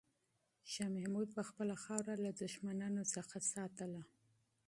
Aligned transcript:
شاه 0.71 0.89
محمود 0.95 1.29
به 1.35 1.41
خپله 1.49 1.75
خاوره 1.83 2.15
له 2.25 2.31
دښمنانو 2.41 3.03
څخه 3.15 3.37
ساتله. 3.51 4.01